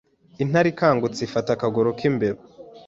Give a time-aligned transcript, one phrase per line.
[0.43, 2.41] Intare ikangutse ifata akaguru k'imbeba